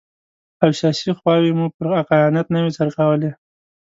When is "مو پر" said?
1.57-1.85